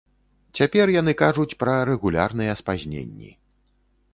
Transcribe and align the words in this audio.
Цяпер 0.59 0.91
яны 1.01 1.13
кажуць 1.23 1.57
пра 1.63 1.75
рэгулярныя 1.91 2.57
спазненні. 2.63 3.31